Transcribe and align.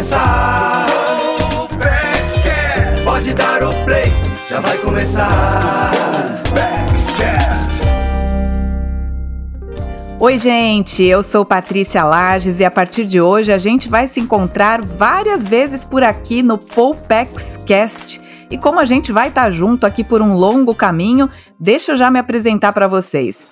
começar. 0.00 0.86
Pode 3.04 3.34
dar 3.34 3.62
o 3.64 3.84
play, 3.84 4.10
já 4.48 4.58
vai 4.60 4.78
começar. 4.78 5.90
Oi, 10.18 10.38
gente, 10.38 11.02
eu 11.02 11.22
sou 11.22 11.44
Patrícia 11.44 12.02
Lages 12.02 12.60
e 12.60 12.64
a 12.64 12.70
partir 12.70 13.04
de 13.04 13.20
hoje 13.20 13.52
a 13.52 13.58
gente 13.58 13.90
vai 13.90 14.06
se 14.06 14.20
encontrar 14.20 14.80
várias 14.80 15.46
vezes 15.46 15.84
por 15.84 16.02
aqui 16.02 16.42
no 16.42 16.56
Poupex 16.56 17.58
Cast. 17.66 18.20
E 18.50 18.56
como 18.56 18.80
a 18.80 18.86
gente 18.86 19.12
vai 19.12 19.28
estar 19.28 19.50
junto 19.50 19.84
aqui 19.84 20.02
por 20.02 20.22
um 20.22 20.32
longo 20.32 20.74
caminho, 20.74 21.28
deixa 21.58 21.92
eu 21.92 21.96
já 21.96 22.10
me 22.10 22.18
apresentar 22.18 22.72
para 22.72 22.88
vocês. 22.88 23.46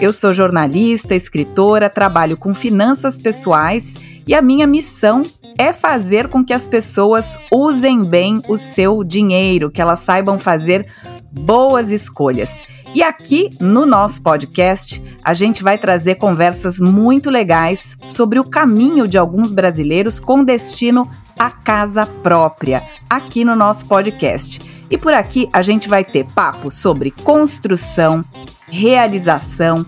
Eu 0.00 0.12
sou 0.12 0.32
jornalista, 0.32 1.14
escritora, 1.14 1.88
trabalho 1.88 2.36
com 2.36 2.52
finanças 2.52 3.16
pessoais 3.16 3.94
e 4.26 4.34
a 4.34 4.42
minha 4.42 4.66
missão 4.66 5.22
é 5.56 5.72
fazer 5.72 6.28
com 6.28 6.44
que 6.44 6.52
as 6.52 6.66
pessoas 6.66 7.38
usem 7.50 8.04
bem 8.04 8.42
o 8.48 8.56
seu 8.56 9.04
dinheiro, 9.04 9.70
que 9.70 9.80
elas 9.80 10.00
saibam 10.00 10.38
fazer 10.38 10.86
boas 11.30 11.90
escolhas. 11.90 12.62
E 12.94 13.02
aqui 13.02 13.50
no 13.60 13.84
nosso 13.84 14.22
podcast, 14.22 15.02
a 15.22 15.34
gente 15.34 15.62
vai 15.62 15.76
trazer 15.76 16.14
conversas 16.14 16.80
muito 16.80 17.30
legais 17.30 17.96
sobre 18.06 18.38
o 18.38 18.44
caminho 18.44 19.06
de 19.06 19.18
alguns 19.18 19.52
brasileiros 19.52 20.18
com 20.18 20.42
destino 20.42 21.08
à 21.38 21.50
casa 21.50 22.06
própria, 22.06 22.82
aqui 23.08 23.44
no 23.44 23.54
nosso 23.54 23.86
podcast. 23.86 24.60
E 24.88 24.96
por 24.96 25.12
aqui 25.12 25.48
a 25.52 25.60
gente 25.62 25.88
vai 25.88 26.04
ter 26.04 26.24
papo 26.26 26.70
sobre 26.70 27.10
construção, 27.10 28.24
realização, 28.66 29.84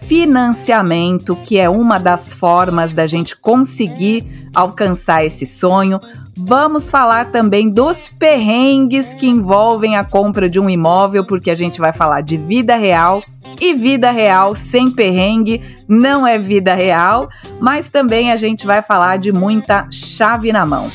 financiamento, 0.00 1.36
que 1.36 1.58
é 1.58 1.68
uma 1.68 1.98
das 1.98 2.32
formas 2.32 2.94
da 2.94 3.06
gente 3.06 3.36
conseguir 3.36 4.48
alcançar 4.54 5.24
esse 5.24 5.44
sonho. 5.44 6.00
Vamos 6.36 6.90
falar 6.90 7.30
também 7.30 7.68
dos 7.68 8.10
perrengues 8.10 9.12
que 9.12 9.26
envolvem 9.26 9.96
a 9.96 10.04
compra 10.04 10.48
de 10.48 10.60
um 10.60 10.70
imóvel, 10.70 11.26
porque 11.26 11.50
a 11.50 11.54
gente 11.54 11.80
vai 11.80 11.92
falar 11.92 12.20
de 12.20 12.36
vida 12.36 12.76
real. 12.76 13.22
E 13.60 13.74
vida 13.74 14.10
real 14.10 14.54
sem 14.54 14.90
perrengue 14.90 15.60
não 15.88 16.26
é 16.26 16.38
vida 16.38 16.74
real, 16.74 17.28
mas 17.58 17.90
também 17.90 18.30
a 18.30 18.36
gente 18.36 18.66
vai 18.66 18.82
falar 18.82 19.16
de 19.16 19.32
muita 19.32 19.88
chave 19.90 20.52
na 20.52 20.64
mão. 20.64 20.88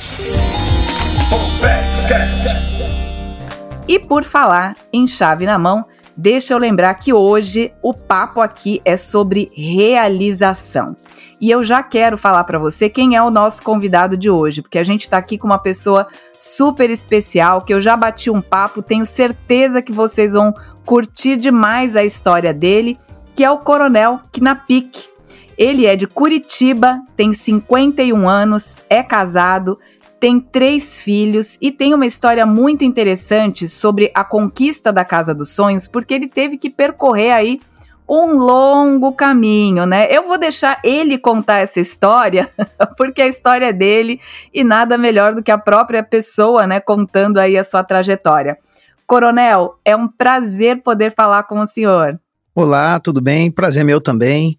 E 3.86 4.00
por 4.00 4.24
falar 4.24 4.76
em 4.94 5.06
chave 5.06 5.46
na 5.46 5.60
mão, 5.60 5.82
deixa 6.16 6.54
eu 6.54 6.58
lembrar 6.58 6.94
que 6.96 7.14
hoje 7.14 7.74
o 7.82 7.94
papo 7.94 8.42
aqui 8.42 8.82
é 8.86 8.96
sobre 8.96 9.50
realização. 9.56 10.96
E 11.40 11.52
eu 11.52 11.64
já 11.64 11.84
quero 11.84 12.18
falar 12.18 12.44
para 12.46 12.58
você 12.58 12.90
quem 12.90 13.16
é 13.16 13.22
o 13.22 13.30
nosso 13.30 13.62
convidado 13.64 14.16
de 14.16 14.30
hoje, 14.30 14.62
porque 14.62 14.80
a 14.80 14.84
gente 14.84 15.02
está 15.02 15.18
aqui 15.18 15.38
com 15.38 15.48
uma 15.48 15.60
pessoa 15.60 16.08
super 16.40 16.90
especial, 16.90 17.62
que 17.62 17.74
eu 17.74 17.82
já 17.82 17.98
bati 17.98 18.30
um 18.30 18.42
papo, 18.42 18.82
tenho 18.82 19.06
certeza 19.06 19.82
que 19.82 19.92
vocês 19.92 20.34
vão 20.34 20.54
curtir 20.86 21.38
demais 21.38 21.96
a 21.96 22.04
história 22.04 22.54
dele, 22.54 22.98
que 23.36 23.44
é 23.44 23.52
o 23.52 23.58
Coronel 23.58 24.20
Knapic. 24.32 25.10
Ele 25.58 25.86
é 25.86 25.96
de 25.96 26.08
Curitiba, 26.08 27.00
tem 27.16 27.34
51 27.34 28.28
anos, 28.28 28.82
é 28.90 29.04
casado, 29.04 29.78
tem 30.24 30.40
três 30.40 31.02
filhos 31.02 31.58
e 31.62 31.70
tem 31.70 31.94
uma 31.94 32.06
história 32.06 32.46
muito 32.46 32.86
interessante 32.86 33.68
sobre 33.68 34.10
a 34.16 34.24
conquista 34.24 34.90
da 34.90 35.04
Casa 35.04 35.36
dos 35.36 35.50
Sonhos, 35.50 35.86
porque 35.86 36.14
ele 36.14 36.30
teve 36.30 36.58
que 36.58 36.70
percorrer 36.70 37.34
aí 37.34 37.60
um 38.08 38.32
longo 38.36 39.12
caminho, 39.12 39.86
né? 39.86 40.08
Eu 40.10 40.26
vou 40.26 40.38
deixar 40.38 40.80
ele 40.82 41.18
contar 41.18 41.58
essa 41.58 41.82
história, 41.82 42.50
porque 42.96 43.22
a 43.22 43.28
história 43.28 43.66
é 43.66 43.74
dele 43.74 44.18
e 44.54 44.64
nada 44.64 44.98
melhor 44.98 45.36
do 45.36 45.44
que 45.44 45.52
a 45.52 45.58
própria 45.58 46.02
pessoa, 46.02 46.66
né, 46.66 46.80
contando 46.80 47.38
aí 47.38 47.58
a 47.58 47.64
sua 47.66 47.84
trajetória. 47.84 48.58
Coronel, 49.06 49.78
é 49.84 49.94
um 49.94 50.08
prazer 50.08 50.82
poder 50.82 51.12
falar 51.12 51.44
com 51.44 51.60
o 51.60 51.66
senhor. 51.66 52.18
Olá, 52.56 52.98
tudo 52.98 53.20
bem? 53.20 53.52
Prazer 53.52 53.84
meu 53.84 54.00
também 54.00 54.58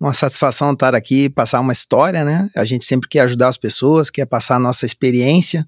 uma 0.00 0.12
satisfação 0.12 0.72
estar 0.72 0.94
aqui, 0.94 1.28
passar 1.28 1.60
uma 1.60 1.72
história, 1.72 2.24
né? 2.24 2.50
A 2.54 2.64
gente 2.64 2.84
sempre 2.84 3.08
quer 3.08 3.20
ajudar 3.20 3.48
as 3.48 3.56
pessoas, 3.56 4.10
quer 4.10 4.26
passar 4.26 4.56
a 4.56 4.60
nossa 4.60 4.84
experiência 4.84 5.66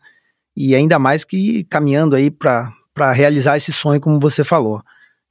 e 0.56 0.74
ainda 0.74 0.98
mais 0.98 1.24
que 1.24 1.64
caminhando 1.64 2.14
aí 2.14 2.30
para 2.30 2.72
realizar 3.12 3.56
esse 3.56 3.72
sonho, 3.72 4.00
como 4.00 4.20
você 4.20 4.44
falou. 4.44 4.82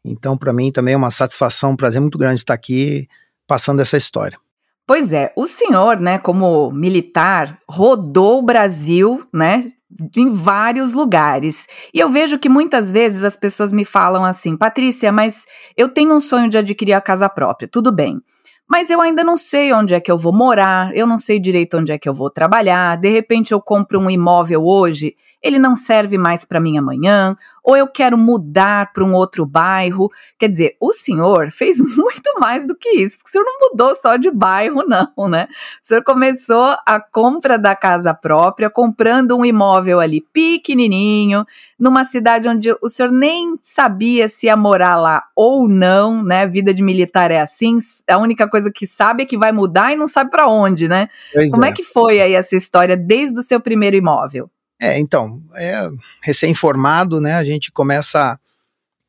Então, 0.04 0.38
para 0.38 0.54
mim 0.54 0.72
também 0.72 0.94
é 0.94 0.98
uma 0.98 1.12
satisfação, 1.12 1.72
um 1.72 1.76
prazer 1.76 2.02
muito 2.02 2.18
grande 2.18 2.40
estar 2.40 2.54
aqui 2.54 3.08
passando 3.46 3.82
essa 3.82 3.98
história. 3.98 4.38
Pois 4.86 5.12
é, 5.12 5.34
o 5.36 5.46
senhor, 5.46 6.00
né, 6.00 6.18
como 6.18 6.72
militar, 6.72 7.60
rodou 7.70 8.40
o 8.40 8.42
Brasil, 8.42 9.28
né, 9.34 9.70
em 10.16 10.30
vários 10.32 10.94
lugares. 10.94 11.68
E 11.94 12.00
eu 12.00 12.08
vejo 12.10 12.40
que 12.40 12.48
muitas 12.48 12.92
vezes 12.92 13.22
as 13.22 13.36
pessoas 13.36 13.74
me 13.74 13.84
falam 13.84 14.24
assim: 14.24 14.56
Patrícia, 14.56 15.12
mas 15.12 15.46
eu 15.76 15.90
tenho 15.90 16.16
um 16.16 16.22
sonho 16.22 16.50
de 16.50 16.58
adquirir 16.58 16.94
a 16.94 17.02
casa 17.02 17.28
própria. 17.28 17.68
Tudo 17.68 17.92
bem 17.92 18.22
mas 18.70 18.90
eu 18.90 19.02
ainda 19.02 19.24
não 19.24 19.38
sei 19.38 19.72
onde 19.74 19.94
é 19.94 20.00
que 20.00 20.12
eu 20.12 20.18
vou 20.18 20.34
morar, 20.34 20.96
eu 20.96 21.08
não 21.08 21.18
sei 21.18 21.40
direito 21.40 21.78
onde 21.78 21.92
é 21.92 21.98
que 21.98 22.08
eu 22.08 22.14
vou 22.14 22.30
trabalhar, 22.30 22.98
de 22.98 23.10
repente 23.10 23.54
eu 23.54 23.62
compro 23.62 24.00
um 24.00 24.10
imóvel 24.10 24.66
hoje 24.66 25.16
ele 25.42 25.60
não 25.60 25.76
serve 25.76 26.18
mais 26.18 26.44
para 26.44 26.60
mim 26.60 26.78
amanhã, 26.78 27.36
ou 27.64 27.76
eu 27.76 27.88
quero 27.88 28.18
mudar 28.18 28.92
para 28.92 29.04
um 29.04 29.14
outro 29.14 29.46
bairro. 29.46 30.10
Quer 30.40 30.50
dizer, 30.50 30.78
o 30.80 30.92
senhor 30.92 31.52
fez 31.52 31.78
muito 31.96 32.40
mais 32.40 32.66
do 32.66 32.76
que 32.76 32.90
isso, 32.90 33.18
porque 33.18 33.30
o 33.30 33.32
senhor 33.32 33.46
não 33.46 33.70
mudou 33.70 33.96
só 33.96 34.18
de 34.18 34.32
bairro, 34.32 34.84
não, 34.88 35.30
né? 35.30 35.48
O 35.82 35.86
senhor 35.86 36.04
começou 36.04 36.76
a 36.86 37.00
compra 37.00 37.58
da 37.58 37.76
casa 37.76 38.14
própria, 38.14 38.70
comprando 38.70 39.38
um 39.38 39.46
imóvel 39.46 40.00
ali 40.00 40.22
pequenininho, 40.34 41.46
numa 41.80 42.04
cidade 42.04 42.50
onde 42.50 42.76
o 42.82 42.90
senhor 42.90 43.12
nem 43.12 43.56
sabia 43.62 44.28
se 44.28 44.48
ia 44.48 44.58
morar 44.58 44.96
lá 44.96 45.24
ou 45.36 45.68
não, 45.68 46.24
né? 46.24 46.48
Vida 46.48 46.74
de 46.74 46.82
militar 46.82 47.32
é 47.32 47.40
assim, 47.40 47.78
a 48.10 48.18
única 48.18 48.50
coisa 48.50 48.72
que 48.72 48.88
sabe 48.88 49.24
é 49.24 49.26
que 49.26 49.38
vai 49.38 49.52
mudar 49.52 49.94
e 49.94 49.96
não 49.96 50.08
sabe 50.08 50.32
para 50.32 50.48
onde, 50.48 50.88
né? 50.88 51.10
Pois 51.34 51.52
Como 51.52 51.66
é. 51.66 51.70
é 51.70 51.72
que 51.74 51.84
foi 51.84 52.20
aí 52.20 52.34
essa 52.34 52.56
história 52.56 52.98
desde 52.98 53.40
o 53.40 53.44
seu 53.44 53.60
primeiro 53.60 53.96
imóvel? 53.96 54.50
É, 54.80 55.00
então, 55.00 55.42
é, 55.56 55.90
recém-formado, 56.22 57.20
né, 57.20 57.34
a 57.34 57.44
gente 57.44 57.72
começa 57.72 58.40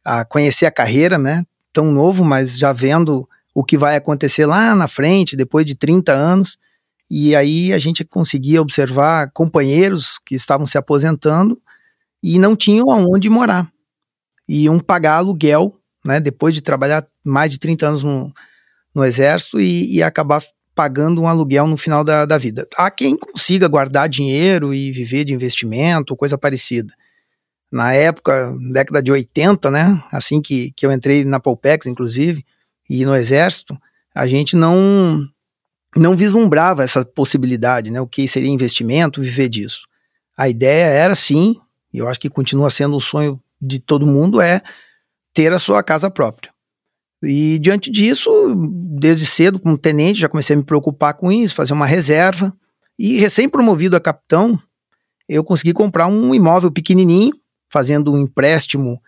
a, 0.05 0.21
a 0.21 0.25
conhecer 0.25 0.67
a 0.67 0.71
carreira, 0.71 1.19
né, 1.19 1.45
tão 1.73 1.93
novo, 1.93 2.25
mas 2.25 2.59
já 2.59 2.73
vendo 2.73 3.29
o 3.55 3.63
que 3.63 3.77
vai 3.77 3.97
acontecer 3.97 4.47
lá 4.47 4.75
na 4.75 4.89
frente, 4.89 5.37
depois 5.37 5.67
de 5.67 5.75
30 5.75 6.13
anos, 6.13 6.59
e 7.11 7.35
aí 7.35 7.73
a 7.73 7.79
gente 7.79 8.05
conseguia 8.05 8.63
observar 8.63 9.31
companheiros 9.33 10.19
que 10.25 10.35
estavam 10.35 10.67
se 10.67 10.79
aposentando 10.79 11.61
e 12.23 12.39
não 12.39 12.55
tinham 12.55 12.91
aonde 12.91 13.31
morar. 13.31 13.71
E 14.49 14.69
um 14.69 14.79
pagar 14.79 15.17
aluguel, 15.17 15.79
né, 16.05 16.21
depois 16.21 16.55
de 16.55 16.61
trabalhar 16.61 17.07
mais 17.25 17.51
de 17.51 17.59
30 17.59 17.89
anos 17.89 18.05
no, 18.05 18.33
no 18.95 19.05
exército 19.05 19.61
e, 19.61 19.97
e 19.97 20.03
acabar 20.03 20.43
pagando 20.79 21.21
um 21.21 21.27
aluguel 21.27 21.67
no 21.67 21.77
final 21.77 22.05
da, 22.05 22.25
da 22.25 22.39
vida. 22.39 22.65
Há 22.77 22.89
quem 22.89 23.17
consiga 23.17 23.67
guardar 23.67 24.09
dinheiro 24.09 24.73
e 24.73 24.93
viver 24.93 25.25
de 25.25 25.35
investimento, 25.35 26.15
coisa 26.15 26.39
parecida. 26.39 26.95
Na 27.69 27.93
época, 27.93 28.55
década 28.71 29.03
de 29.03 29.11
80, 29.11 29.73
né, 29.73 30.01
assim 30.13 30.41
que, 30.41 30.71
que 30.77 30.87
eu 30.87 30.93
entrei 30.93 31.25
na 31.25 31.41
Polpex, 31.41 31.89
inclusive, 31.89 32.45
e 32.89 33.05
no 33.05 33.17
Exército, 33.17 33.77
a 34.15 34.25
gente 34.29 34.55
não 34.55 35.29
não 35.97 36.15
vislumbrava 36.15 36.85
essa 36.85 37.05
possibilidade, 37.05 37.91
né, 37.91 38.01
o 38.01 38.07
que 38.07 38.29
seria 38.29 38.49
investimento, 38.49 39.21
viver 39.21 39.49
disso. 39.49 39.81
A 40.37 40.49
ideia 40.49 40.85
era 40.85 41.17
sim, 41.17 41.57
e 41.93 41.99
eu 41.99 42.07
acho 42.07 42.21
que 42.21 42.31
continua 42.31 42.71
sendo 42.71 42.97
o 42.97 43.01
sonho 43.01 43.43
de 43.61 43.81
todo 43.81 44.07
mundo, 44.07 44.41
é 44.41 44.63
ter 45.35 45.53
a 45.53 45.59
sua 45.59 45.83
casa 45.83 46.09
própria. 46.09 46.53
E 47.23 47.59
diante 47.59 47.91
disso, 47.91 48.31
desde 48.99 49.27
cedo, 49.27 49.59
como 49.59 49.77
tenente, 49.77 50.21
já 50.21 50.29
comecei 50.29 50.55
a 50.55 50.57
me 50.57 50.65
preocupar 50.65 51.15
com 51.15 51.33
isso, 51.33 51.55
fazer 51.55 51.73
uma 51.73 51.87
reserva. 51.87 52.53
E 52.99 53.19
recém-promovido 53.19 53.97
a 53.97 54.01
capitão, 54.01 54.61
eu 55.29 55.45
consegui 55.45 55.73
comprar 55.73 56.07
um 56.07 56.35
imóvel 56.35 56.71
pequenininho, 56.71 57.35
fazendo 57.71 58.13
um 58.13 58.19
empréstimo 58.19 59.01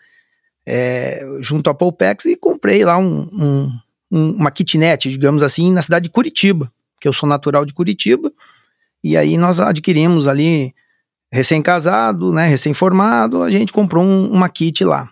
é, 0.65 1.25
junto 1.39 1.69
à 1.69 1.73
Polpex 1.73 2.25
e 2.25 2.35
comprei 2.35 2.85
lá 2.85 2.97
um, 2.97 3.27
um, 3.31 3.71
um, 4.11 4.31
uma 4.31 4.51
kitnet, 4.51 5.09
digamos 5.09 5.41
assim, 5.41 5.71
na 5.71 5.81
cidade 5.81 6.03
de 6.03 6.11
Curitiba, 6.11 6.71
que 6.99 7.07
eu 7.07 7.13
sou 7.13 7.27
natural 7.27 7.65
de 7.65 7.73
Curitiba. 7.73 8.31
E 9.03 9.17
aí 9.17 9.37
nós 9.37 9.59
adquirimos 9.59 10.27
ali, 10.27 10.73
recém-casado, 11.31 12.31
né, 12.31 12.45
recém-formado, 12.47 13.41
a 13.41 13.49
gente 13.49 13.73
comprou 13.73 14.03
uma 14.03 14.49
kit 14.49 14.83
lá. 14.83 15.09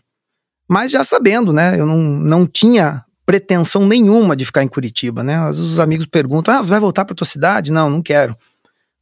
Mas 0.69 0.91
já 0.91 1.03
sabendo, 1.03 1.51
né? 1.51 1.79
Eu 1.79 1.87
não, 1.87 1.97
não 1.97 2.45
tinha 2.45 3.03
pretensão 3.25 3.87
nenhuma 3.87 4.35
de 4.35 4.45
ficar 4.45 4.63
em 4.63 4.67
Curitiba, 4.67 5.23
né? 5.23 5.35
Às 5.37 5.57
vezes 5.57 5.71
os 5.71 5.79
amigos 5.79 6.05
perguntam: 6.05 6.53
ah, 6.53 6.63
você 6.63 6.69
vai 6.69 6.79
voltar 6.79 7.05
para 7.05 7.15
tua 7.15 7.25
cidade? 7.25 7.71
Não, 7.71 7.89
não 7.89 8.01
quero. 8.01 8.37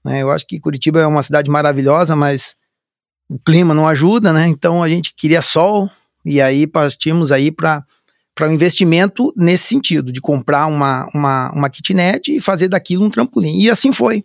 Né, 0.04 0.22
eu 0.22 0.31
acho 0.31 0.48
que 0.48 0.60
Curitiba 0.60 1.02
é 1.02 1.08
uma 1.08 1.22
cidade 1.22 1.50
maravilhosa, 1.50 2.16
mas 2.16 2.56
o 3.30 3.38
clima 3.38 3.74
não 3.74 3.86
ajuda, 3.86 4.31
né? 4.31 4.48
Então 4.48 4.81
a 4.81 4.88
gente 4.88 5.14
queria 5.14 5.42
sol 5.42 5.92
e 6.24 6.42
aí 6.42 6.66
partimos 6.66 7.31
aí 7.31 7.52
para 7.52 7.84
para 8.34 8.48
um 8.48 8.54
investimento 8.54 9.34
nesse 9.36 9.64
sentido, 9.64 10.12
de 10.12 10.22
comprar 10.22 10.68
uma, 10.68 11.10
uma, 11.12 11.52
uma 11.54 11.69
kitnet 11.72 12.36
e 12.36 12.40
fazer 12.40 12.68
daquilo 12.68 13.04
um 13.04 13.10
trampolim. 13.10 13.58
E 13.58 13.68
assim 13.68 13.92
foi. 13.92 14.24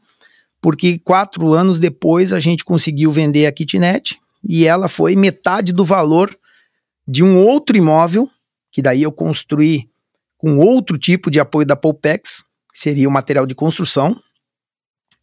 porque 0.61 0.99
quatro 0.99 1.55
anos 1.55 1.79
depois 1.79 2.33
a 2.33 2.39
gente 2.39 2.65
conseguiu 2.65 3.11
vender 3.11 3.47
a 3.47 3.53
kitnet 3.53 4.19
e 4.47 4.67
ela 4.67 4.87
foi 4.87 5.17
metade 5.17 5.73
do 5.73 5.85
valor 5.85 6.37
de 7.13 7.23
um 7.23 7.37
outro 7.37 7.77
imóvel, 7.77 8.27
que 8.73 8.81
daí 8.81 9.03
eu 9.03 9.13
construí 9.13 9.91
com 10.39 10.59
outro 10.59 10.97
tipo 10.97 11.31
de 11.31 11.39
apoio 11.39 11.67
da 11.67 11.77
Poupex, 11.77 12.43
que 12.73 12.79
seria 12.79 13.07
o 13.07 13.13
material 13.13 13.45
de 13.45 13.55
construção. 13.55 14.19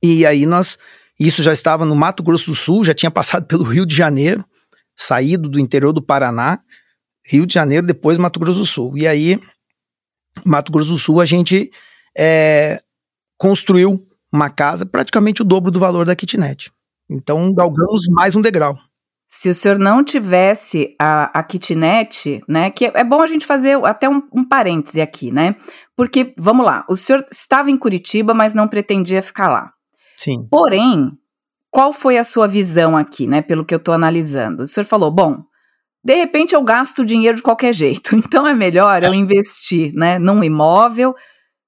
E 0.02 0.24
aí 0.24 0.46
nós, 0.46 0.78
isso 1.20 1.42
já 1.42 1.52
estava 1.52 1.86
no 1.86 1.96
Mato 1.96 2.22
Grosso 2.22 2.52
do 2.52 2.56
Sul, 2.56 2.86
já 2.86 2.94
tinha 2.94 3.10
passado 3.10 3.48
pelo 3.48 3.64
Rio 3.64 3.88
de 3.88 3.96
Janeiro, 3.96 4.46
saído 4.96 5.50
do 5.50 5.60
interior 5.60 5.92
do 5.92 6.00
Paraná, 6.00 6.60
Rio 7.26 7.48
de 7.48 7.56
Janeiro, 7.56 7.88
depois 7.88 8.20
Mato 8.20 8.40
Grosso 8.40 8.60
do 8.60 8.66
Sul. 8.68 8.96
E 8.96 9.08
aí, 9.08 9.42
Mato 10.46 10.72
Grosso 10.72 10.92
do 10.92 11.00
Sul, 11.00 11.20
a 11.20 11.26
gente 11.26 11.72
é, 12.16 12.84
construiu 13.36 14.08
uma 14.32 14.52
casa 14.52 14.86
praticamente 14.86 15.42
o 15.42 15.46
dobro 15.46 15.72
do 15.72 15.80
valor 15.80 16.06
da 16.06 16.16
kitnet. 16.16 16.72
Então, 17.10 17.52
galgamos 17.52 18.08
mais 18.10 18.36
um 18.36 18.42
degrau. 18.42 18.78
Se 19.30 19.48
o 19.48 19.54
senhor 19.54 19.78
não 19.78 20.04
tivesse 20.04 20.96
a, 21.00 21.40
a 21.40 21.44
kitnet, 21.44 22.42
né, 22.48 22.72
que 22.72 22.86
é 22.86 23.04
bom 23.04 23.22
a 23.22 23.28
gente 23.28 23.46
fazer 23.46 23.78
até 23.86 24.10
um, 24.10 24.24
um 24.34 24.44
parêntese 24.44 25.00
aqui, 25.00 25.32
né, 25.32 25.56
porque, 25.96 26.34
vamos 26.36 26.66
lá, 26.66 26.84
o 26.90 26.96
senhor 26.96 27.24
estava 27.32 27.70
em 27.70 27.78
Curitiba, 27.78 28.34
mas 28.34 28.56
não 28.56 28.68
pretendia 28.68 29.22
ficar 29.22 29.48
lá. 29.48 29.72
Sim. 30.18 30.48
Porém, 30.50 31.12
qual 31.70 31.94
foi 31.94 32.18
a 32.18 32.24
sua 32.24 32.48
visão 32.48 32.98
aqui, 32.98 33.28
né, 33.28 33.42
pelo 33.42 33.64
que 33.64 33.74
eu 33.74 33.78
estou 33.78 33.94
analisando? 33.94 34.64
O 34.64 34.68
senhor 34.68 34.86
falou, 34.86 35.12
bom, 35.12 35.44
de 36.04 36.16
repente 36.16 36.56
eu 36.56 36.64
gasto 36.64 37.06
dinheiro 37.06 37.38
de 37.38 37.44
qualquer 37.44 37.72
jeito, 37.76 38.16
então 38.16 38.48
é 38.48 38.54
melhor 38.56 39.04
eu 39.04 39.14
investir, 39.14 39.94
né, 39.94 40.18
num 40.18 40.44
imóvel, 40.44 41.14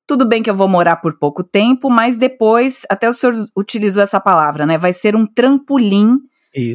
tudo 0.08 0.28
bem 0.28 0.44
que 0.44 0.50
eu 0.50 0.56
vou 0.56 0.68
morar 0.68 0.98
por 0.98 1.18
pouco 1.18 1.44
tempo, 1.44 1.90
mas 1.90 2.18
depois, 2.18 2.86
até 2.90 3.08
o 3.08 3.14
senhor 3.14 3.34
utilizou 3.56 4.04
essa 4.04 4.20
palavra, 4.20 4.66
né? 4.66 4.78
Vai 4.78 4.92
ser 4.92 5.16
um 5.16 5.26
trampolim 5.26 6.18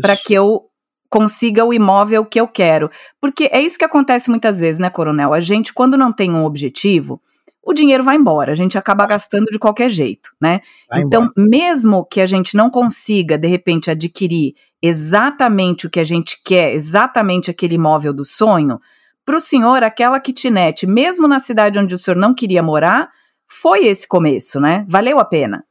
para 0.01 0.17
que 0.17 0.33
eu 0.33 0.63
consiga 1.11 1.65
o 1.65 1.73
imóvel 1.73 2.25
que 2.25 2.41
eu 2.41 2.49
quero. 2.49 2.91
Porque 3.21 3.49
é 3.53 3.61
isso 3.61 3.79
que 3.79 3.85
acontece 3.85 4.31
muitas 4.31 4.61
vezes, 4.61 4.79
né, 4.79 4.91
Coronel? 4.91 5.33
A 5.33 5.41
gente, 5.41 5.73
quando 5.73 5.97
não 5.97 6.13
tem 6.13 6.31
um 6.31 6.45
objetivo, 6.45 7.21
o 7.67 7.73
dinheiro 7.73 8.05
vai 8.05 8.17
embora, 8.17 8.53
a 8.53 8.55
gente 8.55 8.79
acaba 8.79 9.05
gastando 9.07 9.47
de 9.47 9.59
qualquer 9.59 9.91
jeito, 9.91 10.31
né? 10.41 10.61
Vai 10.89 11.01
então, 11.01 11.23
embora. 11.23 11.49
mesmo 11.49 12.05
que 12.05 12.21
a 12.21 12.27
gente 12.27 12.57
não 12.57 12.71
consiga, 12.71 13.37
de 13.37 13.49
repente, 13.49 13.91
adquirir 13.91 14.55
exatamente 14.81 15.87
o 15.87 15.91
que 15.91 15.99
a 15.99 16.05
gente 16.05 16.41
quer, 16.45 16.73
exatamente 16.73 17.51
aquele 17.51 17.75
imóvel 17.75 18.13
do 18.13 18.25
sonho, 18.25 18.79
para 19.25 19.37
o 19.37 19.41
senhor, 19.41 19.83
aquela 19.83 20.21
kitnet, 20.21 20.87
mesmo 20.87 21.27
na 21.27 21.41
cidade 21.41 21.81
onde 21.81 21.93
o 21.93 21.99
senhor 21.99 22.17
não 22.17 22.33
queria 22.33 22.63
morar, 22.63 23.11
foi 23.49 23.87
esse 23.87 24.07
começo, 24.07 24.61
né? 24.61 24.87
Valeu 24.89 25.19
a 25.19 25.25
pena. 25.25 25.65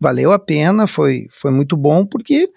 Valeu 0.00 0.32
a 0.32 0.38
pena, 0.40 0.88
foi, 0.88 1.26
foi 1.30 1.52
muito 1.52 1.76
bom, 1.76 2.04
porque 2.04 2.50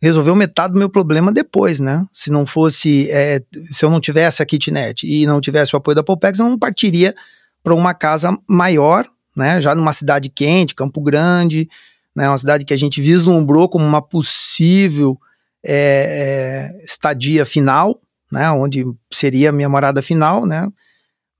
resolveu 0.00 0.34
metade 0.34 0.72
do 0.72 0.78
meu 0.78 0.88
problema 0.88 1.32
depois, 1.32 1.80
né? 1.80 2.06
Se 2.12 2.30
não 2.30 2.46
fosse, 2.46 3.10
é, 3.10 3.42
se 3.70 3.84
eu 3.84 3.90
não 3.90 4.00
tivesse 4.00 4.42
a 4.42 4.46
kitnet 4.46 5.06
e 5.06 5.26
não 5.26 5.40
tivesse 5.40 5.74
o 5.74 5.78
apoio 5.78 5.94
da 5.94 6.02
Polpex, 6.02 6.38
eu 6.38 6.48
não 6.48 6.58
partiria 6.58 7.14
para 7.62 7.74
uma 7.74 7.92
casa 7.92 8.36
maior, 8.48 9.06
né? 9.36 9.60
Já 9.60 9.74
numa 9.74 9.92
cidade 9.92 10.28
quente, 10.28 10.74
Campo 10.74 11.00
Grande, 11.00 11.68
né? 12.14 12.28
Uma 12.28 12.38
cidade 12.38 12.64
que 12.64 12.72
a 12.72 12.78
gente 12.78 13.00
vislumbrou 13.00 13.68
como 13.68 13.84
uma 13.84 14.00
possível 14.00 15.18
é, 15.64 16.70
é, 16.80 16.84
estadia 16.84 17.44
final, 17.44 18.00
né? 18.30 18.50
Onde 18.52 18.84
seria 19.12 19.50
a 19.50 19.52
minha 19.52 19.68
morada 19.68 20.00
final, 20.00 20.46
né? 20.46 20.68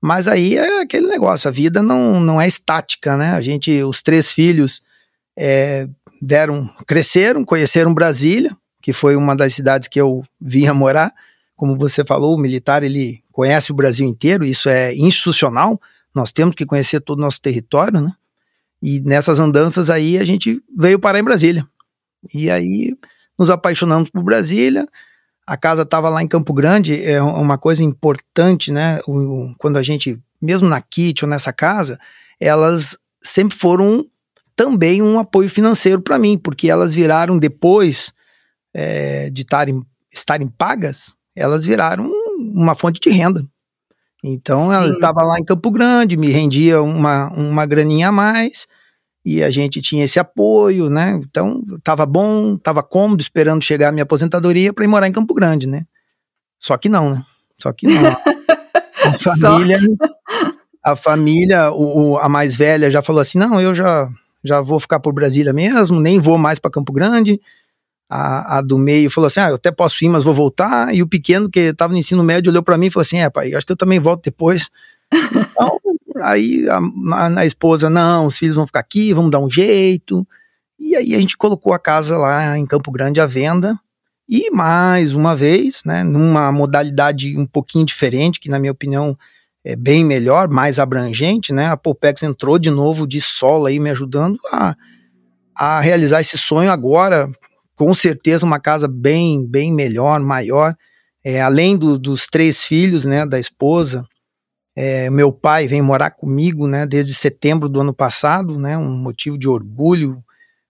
Mas 0.01 0.27
aí 0.27 0.57
é 0.57 0.81
aquele 0.81 1.07
negócio, 1.07 1.47
a 1.47 1.51
vida 1.51 1.81
não, 1.81 2.19
não 2.19 2.39
é 2.39 2.47
estática, 2.47 3.17
né? 3.17 3.31
A 3.33 3.41
gente, 3.41 3.83
os 3.83 4.01
três 4.01 4.31
filhos 4.31 4.81
é, 5.37 5.87
deram, 6.21 6.69
cresceram, 6.87 7.43
conheceram 7.43 7.93
Brasília, 7.93 8.55
que 8.81 8.93
foi 8.93 9.15
uma 9.15 9.35
das 9.35 9.53
cidades 9.53 9.87
que 9.87 9.99
eu 9.99 10.23
vinha 10.39 10.73
morar. 10.73 11.13
Como 11.55 11.77
você 11.77 12.05
falou, 12.05 12.35
o 12.35 12.39
militar 12.39 12.83
ele 12.83 13.23
conhece 13.31 13.71
o 13.71 13.75
Brasil 13.75 14.07
inteiro, 14.07 14.45
isso 14.45 14.69
é 14.69 14.93
institucional. 14.95 15.79
Nós 16.13 16.31
temos 16.31 16.55
que 16.55 16.65
conhecer 16.65 16.99
todo 17.01 17.19
o 17.19 17.21
nosso 17.21 17.41
território, 17.41 18.01
né? 18.01 18.11
E 18.81 19.01
nessas 19.01 19.39
andanças 19.39 19.89
aí 19.89 20.17
a 20.17 20.25
gente 20.25 20.61
veio 20.77 20.99
parar 20.99 21.19
em 21.19 21.23
Brasília. 21.23 21.67
E 22.33 22.49
aí 22.49 22.97
nos 23.37 23.49
apaixonamos 23.49 24.09
por 24.09 24.23
Brasília 24.23 24.85
a 25.49 25.57
casa 25.57 25.81
estava 25.81 26.09
lá 26.09 26.21
em 26.21 26.27
Campo 26.27 26.53
Grande, 26.53 27.03
é 27.03 27.19
uma 27.19 27.57
coisa 27.57 27.83
importante, 27.83 28.71
né? 28.71 28.99
O, 29.07 29.51
quando 29.57 29.77
a 29.77 29.81
gente, 29.81 30.15
mesmo 30.39 30.69
na 30.69 30.79
kit 30.79 31.25
ou 31.25 31.29
nessa 31.29 31.51
casa, 31.51 31.99
elas 32.39 32.99
sempre 33.19 33.57
foram 33.57 34.05
também 34.59 35.01
um 35.01 35.17
apoio 35.17 35.49
financeiro 35.49 36.01
para 36.01 36.19
mim, 36.19 36.37
porque 36.37 36.69
elas 36.69 36.93
viraram 36.93 37.39
depois 37.39 38.11
é, 38.75 39.29
de 39.29 39.45
tarem, 39.45 39.81
estarem 40.11 40.49
pagas, 40.49 41.15
elas 41.33 41.63
viraram 41.63 42.11
uma 42.37 42.75
fonte 42.75 42.99
de 42.99 43.09
renda. 43.09 43.47
Então 44.21 44.67
Sim. 44.67 44.75
ela 44.75 44.89
estava 44.89 45.23
lá 45.23 45.39
em 45.39 45.45
Campo 45.45 45.71
Grande, 45.71 46.17
me 46.17 46.29
rendia 46.29 46.81
uma, 46.81 47.31
uma 47.31 47.65
graninha 47.65 48.09
a 48.09 48.11
mais, 48.11 48.67
e 49.23 49.41
a 49.41 49.49
gente 49.49 49.81
tinha 49.81 50.03
esse 50.03 50.19
apoio, 50.19 50.89
né? 50.89 51.17
Então, 51.23 51.63
tava 51.81 52.05
bom, 52.05 52.57
tava 52.57 52.83
cômodo, 52.83 53.21
esperando 53.21 53.63
chegar 53.63 53.87
a 53.87 53.91
minha 53.93 54.03
aposentadoria 54.03 54.73
para 54.73 54.83
ir 54.83 54.89
morar 54.89 55.07
em 55.07 55.13
Campo 55.13 55.33
Grande, 55.33 55.67
né? 55.67 55.85
Só 56.59 56.75
que 56.75 56.89
não, 56.89 57.11
né? 57.11 57.25
Só 57.57 57.71
que 57.71 57.87
não. 57.87 58.07
A 59.05 59.13
família, 59.39 59.79
a 60.83 60.95
família, 60.97 61.71
o, 61.71 62.17
a 62.17 62.27
mais 62.27 62.57
velha 62.57 62.91
já 62.91 63.01
falou 63.01 63.21
assim: 63.21 63.37
não, 63.37 63.61
eu 63.61 63.73
já, 63.73 64.09
já 64.43 64.61
vou 64.61 64.79
ficar 64.79 64.99
por 64.99 65.13
Brasília 65.13 65.53
mesmo, 65.53 65.99
nem 65.99 66.19
vou 66.19 66.37
mais 66.37 66.59
para 66.59 66.71
Campo 66.71 66.91
Grande. 66.91 67.39
A, 68.09 68.57
a, 68.57 68.61
do 68.61 68.77
meio 68.77 69.09
falou 69.09 69.27
assim: 69.27 69.39
ah, 69.39 69.49
eu 69.49 69.55
até 69.55 69.71
posso 69.71 70.03
ir, 70.03 70.09
mas 70.09 70.23
vou 70.23 70.33
voltar. 70.33 70.93
E 70.93 71.03
o 71.03 71.07
pequeno, 71.07 71.49
que 71.49 71.59
estava 71.59 71.93
no 71.93 71.99
ensino 71.99 72.23
médio, 72.23 72.49
olhou 72.49 72.63
para 72.63 72.77
mim 72.77 72.87
e 72.87 72.91
falou 72.91 73.01
assim: 73.01 73.19
é, 73.19 73.29
pai, 73.29 73.53
acho 73.53 73.65
que 73.65 73.71
eu 73.71 73.77
também 73.77 73.99
volto 73.99 74.23
depois. 74.23 74.69
Então, 75.59 75.79
Aí 76.21 76.67
a, 76.69 76.79
a, 77.15 77.39
a, 77.39 77.45
esposa, 77.45 77.89
não, 77.89 78.25
os 78.25 78.37
filhos 78.37 78.55
vão 78.55 78.65
ficar 78.65 78.79
aqui, 78.79 79.13
vamos 79.13 79.31
dar 79.31 79.39
um 79.39 79.49
jeito. 79.49 80.27
E 80.79 80.95
aí 80.95 81.13
a 81.13 81.19
gente 81.19 81.37
colocou 81.37 81.73
a 81.73 81.79
casa 81.79 82.17
lá 82.17 82.57
em 82.57 82.65
Campo 82.65 82.91
Grande 82.91 83.19
à 83.19 83.25
venda. 83.25 83.79
E 84.27 84.51
mais 84.51 85.13
uma 85.13 85.35
vez, 85.35 85.81
né, 85.85 86.03
numa 86.03 86.51
modalidade 86.51 87.37
um 87.37 87.45
pouquinho 87.45 87.85
diferente, 87.85 88.39
que 88.39 88.49
na 88.49 88.59
minha 88.59 88.71
opinião 88.71 89.17
é 89.63 89.75
bem 89.75 90.05
melhor, 90.05 90.47
mais 90.47 90.79
abrangente, 90.79 91.53
né? 91.53 91.67
A 91.67 91.77
Popex 91.77 92.23
entrou 92.23 92.57
de 92.57 92.69
novo 92.69 93.05
de 93.05 93.19
solo 93.19 93.65
aí 93.65 93.79
me 93.79 93.89
ajudando 93.89 94.37
a, 94.51 94.75
a 95.55 95.79
realizar 95.79 96.21
esse 96.21 96.37
sonho 96.37 96.71
agora, 96.71 97.29
com 97.75 97.93
certeza 97.93 98.45
uma 98.45 98.59
casa 98.59 98.87
bem, 98.87 99.45
bem 99.47 99.73
melhor, 99.73 100.19
maior. 100.19 100.75
É, 101.23 101.41
além 101.41 101.77
do, 101.77 101.99
dos 101.99 102.27
três 102.27 102.63
filhos, 102.65 103.03
né, 103.03 103.25
da 103.25 103.37
esposa, 103.37 104.05
é, 104.75 105.09
meu 105.09 105.31
pai 105.31 105.67
vem 105.67 105.81
morar 105.81 106.11
comigo, 106.11 106.65
né, 106.65 106.85
desde 106.85 107.13
setembro 107.13 107.67
do 107.67 107.81
ano 107.81 107.93
passado, 107.93 108.57
né, 108.57 108.77
um 108.77 108.97
motivo 108.97 109.37
de 109.37 109.49
orgulho 109.49 110.23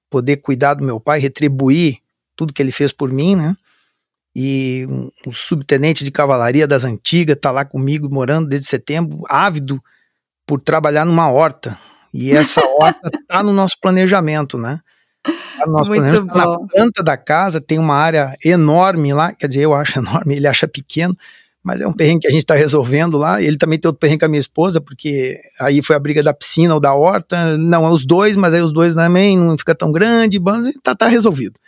poder 0.09 0.37
cuidar 0.37 0.73
do 0.73 0.83
meu 0.83 0.99
pai, 0.99 1.19
retribuir 1.19 1.99
tudo 2.35 2.51
que 2.51 2.61
ele 2.61 2.71
fez 2.71 2.91
por 2.91 3.11
mim, 3.11 3.35
né? 3.35 3.55
E 4.41 4.87
um, 4.89 5.09
um 5.27 5.31
subtenente 5.33 6.01
de 6.01 6.11
cavalaria 6.11 6.65
das 6.65 6.85
antigas 6.85 7.35
está 7.35 7.51
lá 7.51 7.65
comigo 7.65 8.07
morando 8.09 8.47
desde 8.47 8.67
setembro, 8.67 9.21
ávido 9.27 9.83
por 10.47 10.61
trabalhar 10.61 11.03
numa 11.03 11.29
horta. 11.29 11.77
E 12.13 12.31
essa 12.31 12.61
horta 12.65 13.11
está 13.13 13.43
no 13.43 13.51
nosso 13.51 13.75
planejamento, 13.81 14.57
né? 14.57 14.79
Tá 15.57 15.65
no 15.67 15.73
nosso 15.73 15.89
Muito 15.89 16.03
planejamento, 16.03 16.33
tá 16.33 16.45
na 16.45 16.67
planta 16.67 17.03
da 17.03 17.17
casa 17.17 17.59
tem 17.59 17.77
uma 17.77 17.95
área 17.95 18.33
enorme 18.45 19.13
lá, 19.13 19.33
quer 19.33 19.49
dizer, 19.49 19.63
eu 19.63 19.73
acho 19.73 19.99
enorme, 19.99 20.37
ele 20.37 20.47
acha 20.47 20.69
pequeno, 20.69 21.13
mas 21.61 21.81
é 21.81 21.87
um 21.87 21.91
perrengue 21.91 22.21
que 22.21 22.27
a 22.29 22.31
gente 22.31 22.43
está 22.43 22.55
resolvendo 22.55 23.17
lá. 23.17 23.41
Ele 23.41 23.57
também 23.57 23.77
tem 23.77 23.89
outro 23.89 23.99
perrengue 23.99 24.21
com 24.21 24.25
a 24.25 24.29
minha 24.29 24.39
esposa, 24.39 24.79
porque 24.79 25.37
aí 25.59 25.83
foi 25.83 25.97
a 25.97 25.99
briga 25.99 26.23
da 26.23 26.33
piscina 26.33 26.73
ou 26.73 26.79
da 26.79 26.93
horta. 26.93 27.57
Não, 27.57 27.85
é 27.85 27.89
os 27.89 28.05
dois, 28.05 28.37
mas 28.37 28.53
aí 28.53 28.61
os 28.61 28.71
dois 28.71 28.95
também 28.95 29.37
não 29.37 29.57
fica 29.57 29.75
tão 29.75 29.91
grande, 29.91 30.39
mas 30.39 30.73
tá, 30.81 30.95
tá 30.95 31.07
resolvido. 31.07 31.59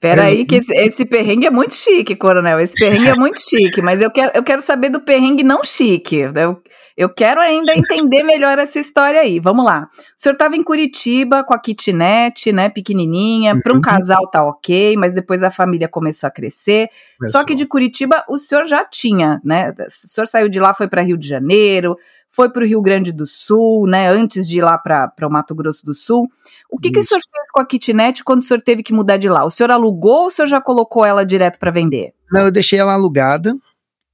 Peraí, 0.00 0.44
que 0.44 0.56
esse, 0.56 0.72
esse, 0.72 1.04
perrengue 1.04 1.46
é 1.46 1.50
muito 1.50 1.74
chique, 1.74 2.14
Coronel. 2.14 2.60
Esse 2.60 2.74
perrengue 2.74 3.08
é 3.08 3.14
muito 3.14 3.40
chique, 3.40 3.82
mas 3.82 4.00
eu 4.00 4.10
quero, 4.10 4.32
eu 4.34 4.42
quero 4.42 4.62
saber 4.62 4.90
do 4.90 5.00
perrengue 5.00 5.42
não 5.42 5.62
chique. 5.64 6.18
Eu, 6.18 6.62
eu 6.96 7.08
quero 7.08 7.40
ainda 7.40 7.74
entender 7.74 8.22
melhor 8.22 8.58
essa 8.58 8.78
história 8.78 9.20
aí. 9.20 9.40
Vamos 9.40 9.64
lá. 9.64 9.88
O 9.92 9.98
senhor 10.16 10.34
estava 10.34 10.56
em 10.56 10.62
Curitiba 10.62 11.44
com 11.44 11.52
a 11.52 11.58
kitnet, 11.58 12.52
né, 12.52 12.68
pequenininha. 12.68 13.60
Para 13.60 13.72
um 13.72 13.76
uhum. 13.76 13.82
casal 13.82 14.30
tá 14.30 14.44
ok, 14.44 14.96
mas 14.96 15.14
depois 15.14 15.42
a 15.42 15.50
família 15.50 15.88
começou 15.88 16.28
a 16.28 16.30
crescer. 16.30 16.88
Só 17.24 17.44
que 17.44 17.54
de 17.54 17.66
Curitiba 17.66 18.24
o 18.28 18.38
senhor 18.38 18.64
já 18.66 18.84
tinha, 18.84 19.40
né? 19.44 19.70
O 19.70 19.90
senhor 19.90 20.26
saiu 20.26 20.48
de 20.48 20.60
lá, 20.60 20.72
foi 20.72 20.88
para 20.88 21.02
Rio 21.02 21.18
de 21.18 21.26
Janeiro, 21.26 21.96
foi 22.28 22.50
para 22.50 22.62
o 22.62 22.66
Rio 22.66 22.82
Grande 22.82 23.12
do 23.12 23.26
Sul, 23.26 23.86
né? 23.86 24.08
Antes 24.08 24.46
de 24.46 24.58
ir 24.58 24.62
lá 24.62 24.78
para 24.78 25.12
o 25.22 25.30
Mato 25.30 25.54
Grosso 25.54 25.84
do 25.84 25.94
Sul. 25.94 26.28
O 26.70 26.78
que, 26.78 26.90
que 26.90 26.98
o 26.98 27.02
senhor 27.02 27.20
fez 27.20 27.45
com 27.56 27.62
a 27.62 27.66
kitnet 27.66 28.22
quando 28.22 28.42
o 28.42 28.44
senhor 28.44 28.60
teve 28.60 28.82
que 28.82 28.92
mudar 28.92 29.16
de 29.16 29.30
lá? 29.30 29.42
O 29.42 29.50
senhor 29.50 29.70
alugou 29.70 30.20
ou 30.20 30.26
o 30.26 30.30
senhor 30.30 30.46
já 30.46 30.60
colocou 30.60 31.06
ela 31.06 31.24
direto 31.24 31.58
para 31.58 31.70
vender? 31.70 32.12
Não, 32.30 32.42
eu 32.42 32.50
deixei 32.52 32.78
ela 32.78 32.92
alugada 32.92 33.56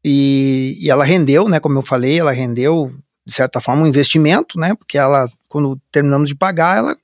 e, 0.04 0.78
e, 0.80 0.88
ela 0.88 1.04
rendeu, 1.04 1.49
né? 1.49 1.58
Como 1.58 1.76
eu 1.76 1.82
falei, 1.82 2.20
ela 2.20 2.30
rendeu 2.30 2.92
de 3.26 3.32
certa 3.32 3.61
forma 3.61 3.82
um 3.82 3.87
investimento, 3.87 4.61
né? 4.61 4.76
Porque 4.76 4.96
ela, 4.96 5.28
quando 5.49 5.76
terminamos 5.90 6.28
de 6.28 6.37
pagar, 6.37 6.78
ela 6.78 6.96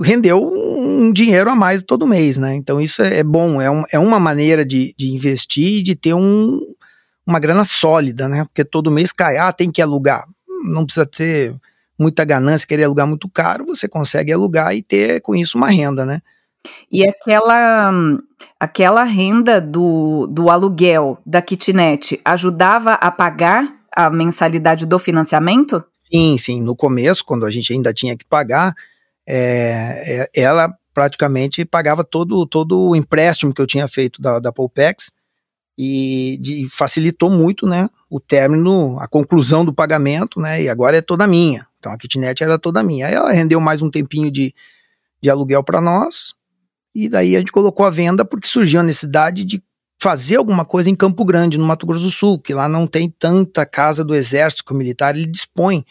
rendeu 0.00 0.48
um 0.48 1.12
dinheiro 1.12 1.50
a 1.50 1.56
mais 1.56 1.82
todo 1.82 2.06
mês, 2.06 2.38
né? 2.38 2.54
Então 2.54 2.80
isso 2.80 3.02
é, 3.02 3.18
é 3.18 3.24
bom, 3.24 3.60
é, 3.60 3.68
um, 3.68 3.82
é 3.92 3.98
uma 3.98 4.20
maneira 4.20 4.64
de, 4.64 4.94
de 4.96 5.10
investir 5.10 5.78
e 5.78 5.82
de 5.82 5.96
ter 5.96 6.14
um, 6.14 6.60
uma 7.26 7.40
grana 7.40 7.64
sólida, 7.64 8.28
né? 8.28 8.44
Porque 8.44 8.64
todo 8.64 8.92
mês 8.92 9.10
cai, 9.10 9.38
ah, 9.38 9.52
tem 9.52 9.72
que 9.72 9.82
alugar. 9.82 10.24
Não 10.64 10.84
precisa 10.84 11.04
ter 11.04 11.56
muita 11.98 12.24
ganância, 12.24 12.66
querer 12.66 12.84
alugar 12.84 13.06
muito 13.06 13.28
caro, 13.28 13.66
você 13.66 13.88
consegue 13.88 14.32
alugar 14.32 14.74
e 14.74 14.82
ter 14.82 15.20
com 15.20 15.34
isso 15.34 15.58
uma 15.58 15.68
renda, 15.68 16.04
né? 16.04 16.20
E 16.90 17.06
aquela 17.06 17.92
aquela 18.58 19.04
renda 19.04 19.60
do, 19.60 20.26
do 20.26 20.50
aluguel 20.50 21.18
da 21.24 21.40
kitnet 21.40 22.20
ajudava 22.24 22.94
a 22.94 23.10
pagar 23.10 23.78
a 23.94 24.10
mensalidade 24.10 24.86
do 24.86 24.98
financiamento? 24.98 25.84
Sim, 25.92 26.38
sim. 26.38 26.62
No 26.62 26.76
começo, 26.76 27.24
quando 27.24 27.44
a 27.44 27.50
gente 27.50 27.72
ainda 27.72 27.92
tinha 27.92 28.16
que 28.16 28.24
pagar, 28.24 28.74
é, 29.26 30.28
é, 30.34 30.40
ela 30.40 30.72
praticamente 30.94 31.64
pagava 31.64 32.02
todo, 32.02 32.46
todo 32.46 32.88
o 32.88 32.96
empréstimo 32.96 33.52
que 33.52 33.60
eu 33.60 33.66
tinha 33.66 33.86
feito 33.86 34.20
da, 34.20 34.38
da 34.38 34.52
Polpex 34.52 35.12
e 35.76 36.38
de, 36.40 36.68
facilitou 36.68 37.30
muito, 37.30 37.66
né, 37.66 37.88
o 38.10 38.18
término, 38.18 38.98
a 38.98 39.06
conclusão 39.06 39.64
do 39.64 39.72
pagamento, 39.72 40.40
né, 40.40 40.62
e 40.62 40.68
agora 40.68 40.96
é 40.96 41.02
toda 41.02 41.26
minha. 41.26 41.67
Então 41.78 41.92
a 41.92 41.98
kitnet 41.98 42.42
era 42.42 42.58
toda 42.58 42.82
minha. 42.82 43.06
Aí 43.06 43.14
ela 43.14 43.32
rendeu 43.32 43.60
mais 43.60 43.82
um 43.82 43.90
tempinho 43.90 44.30
de, 44.30 44.54
de 45.22 45.30
aluguel 45.30 45.62
para 45.62 45.80
nós 45.80 46.34
e 46.94 47.08
daí 47.08 47.36
a 47.36 47.38
gente 47.38 47.52
colocou 47.52 47.86
a 47.86 47.90
venda 47.90 48.24
porque 48.24 48.48
surgiu 48.48 48.80
a 48.80 48.82
necessidade 48.82 49.44
de 49.44 49.62
fazer 50.00 50.36
alguma 50.36 50.64
coisa 50.64 50.88
em 50.88 50.96
Campo 50.96 51.24
Grande, 51.24 51.58
no 51.58 51.64
Mato 51.64 51.86
Grosso 51.86 52.04
do 52.04 52.10
Sul, 52.10 52.38
que 52.38 52.54
lá 52.54 52.68
não 52.68 52.86
tem 52.86 53.08
tanta 53.08 53.66
casa 53.66 54.04
do 54.04 54.14
exército 54.14 54.64
que 54.64 54.72
o 54.72 54.76
militar 54.76 55.16
ele 55.16 55.26
dispõe 55.26 55.84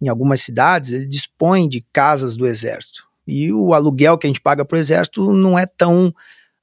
em 0.00 0.08
algumas 0.08 0.40
cidades, 0.40 0.90
ele 0.92 1.06
dispõe 1.06 1.68
de 1.68 1.84
casas 1.92 2.34
do 2.34 2.46
exército. 2.46 3.04
E 3.26 3.52
o 3.52 3.72
aluguel 3.72 4.18
que 4.18 4.26
a 4.26 4.30
gente 4.30 4.40
paga 4.40 4.64
para 4.64 4.76
o 4.76 4.78
exército 4.78 5.32
não 5.32 5.58
é 5.58 5.64
tão 5.64 6.08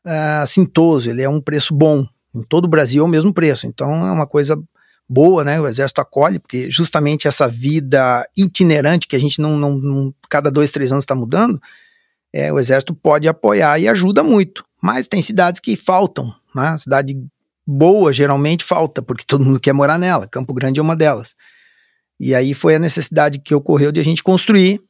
uh, 0.06 0.42
assintoso, 0.42 1.10
ele 1.10 1.22
é 1.22 1.30
um 1.30 1.40
preço 1.40 1.74
bom. 1.74 2.06
Em 2.36 2.44
todo 2.44 2.66
o 2.66 2.70
Brasil 2.70 3.04
é 3.04 3.06
o 3.06 3.10
mesmo 3.10 3.34
preço, 3.34 3.66
então 3.66 4.06
é 4.06 4.12
uma 4.12 4.28
coisa 4.28 4.62
boa, 5.10 5.44
né? 5.44 5.60
O 5.60 5.68
exército 5.68 6.02
acolhe, 6.02 6.38
porque 6.38 6.70
justamente 6.70 7.28
essa 7.28 7.48
vida 7.48 8.28
itinerante 8.38 9.08
que 9.08 9.16
a 9.16 9.20
gente 9.20 9.42
não, 9.42 9.58
não, 9.58 9.78
não 9.78 10.14
cada 10.30 10.52
dois, 10.52 10.72
três 10.72 10.92
anos 10.92 11.04
está 11.04 11.16
mudando, 11.16 11.60
é, 12.32 12.54
o 12.54 12.60
exército 12.60 12.94
pode 12.94 13.28
apoiar 13.28 13.80
e 13.80 13.88
ajuda 13.88 14.24
muito. 14.24 14.64
Mas 14.82 15.08
tem 15.08 15.22
cidades 15.22 15.60
que 15.60 15.76
faltam, 15.76 16.34
né? 16.56 16.78
Cidade 16.78 17.18
boa 17.66 18.14
geralmente 18.14 18.64
falta, 18.64 19.02
porque 19.02 19.24
todo 19.26 19.44
mundo 19.44 19.60
quer 19.60 19.74
morar 19.74 19.98
nela. 19.98 20.28
Campo 20.28 20.54
Grande 20.54 20.80
é 20.80 20.84
uma 20.84 20.96
delas. 20.96 21.36
E 22.20 22.36
aí 22.36 22.54
foi 22.54 22.76
a 22.76 22.80
necessidade 22.80 23.40
que 23.40 23.56
ocorreu 23.56 23.92
de 23.92 24.00
a 24.00 24.04
gente 24.04 24.22
construir 24.22 24.82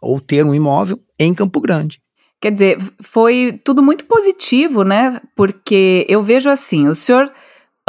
ou 0.00 0.20
ter 0.20 0.44
um 0.44 0.54
imóvel 0.54 1.00
em 1.18 1.34
Campo 1.34 1.60
Grande. 1.60 2.00
Quer 2.40 2.52
dizer, 2.52 2.78
foi 3.02 3.60
tudo 3.64 3.82
muito 3.82 4.04
positivo, 4.06 4.82
né? 4.82 5.20
Porque 5.36 6.06
eu 6.08 6.22
vejo 6.22 6.48
assim: 6.48 6.86
o 6.88 6.94
senhor 6.94 7.30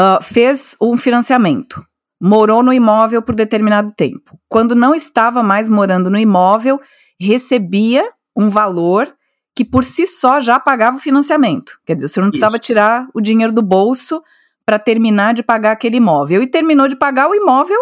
uh, 0.01 0.21
fez 0.21 0.75
um 0.81 0.97
financiamento, 0.97 1.85
morou 2.19 2.63
no 2.63 2.73
imóvel 2.73 3.21
por 3.21 3.35
determinado 3.35 3.93
tempo. 3.95 4.39
Quando 4.49 4.75
não 4.75 4.95
estava 4.95 5.43
mais 5.43 5.69
morando 5.69 6.09
no 6.09 6.17
imóvel, 6.17 6.79
recebia 7.19 8.09
um 8.35 8.49
valor 8.49 9.13
que 9.55 9.65
por 9.65 9.83
si 9.83 10.07
só 10.07 10.39
já 10.39 10.59
pagava 10.59 10.97
o 10.97 10.99
financiamento. 10.99 11.79
Quer 11.85 11.95
dizer, 11.95 12.07
senhor 12.07 12.25
não 12.25 12.31
precisava 12.31 12.55
Isso. 12.55 12.63
tirar 12.63 13.07
o 13.13 13.21
dinheiro 13.21 13.53
do 13.53 13.61
bolso 13.61 14.23
para 14.65 14.79
terminar 14.79 15.33
de 15.33 15.43
pagar 15.43 15.71
aquele 15.71 15.97
imóvel. 15.97 16.41
E 16.41 16.47
terminou 16.47 16.87
de 16.87 16.95
pagar 16.95 17.29
o 17.29 17.35
imóvel 17.35 17.79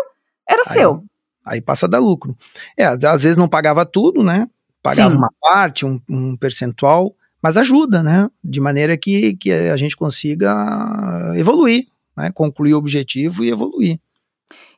era 0.50 0.64
aí, 0.66 0.74
seu. 0.74 1.04
Aí 1.46 1.62
passa 1.62 1.86
a 1.86 1.90
dar 1.90 2.00
lucro. 2.00 2.36
É, 2.76 2.86
às 2.86 3.24
vezes 3.24 3.38
não 3.38 3.48
pagava 3.48 3.86
tudo, 3.86 4.24
né? 4.24 4.48
Pagava 4.82 5.12
Sim. 5.12 5.18
uma 5.18 5.30
parte, 5.40 5.86
um, 5.86 6.02
um, 6.10 6.36
percentual, 6.36 7.14
mas 7.42 7.58
ajuda, 7.58 8.02
né? 8.02 8.30
De 8.44 8.60
maneira 8.60 8.98
que, 8.98 9.36
que 9.36 9.52
a 9.52 9.78
gente 9.78 9.96
consiga 9.96 11.34
evoluir, 11.36 11.86
né? 12.20 12.32
Concluir 12.34 12.74
o 12.74 12.78
objetivo 12.78 13.44
e 13.44 13.50
evoluir. 13.50 13.98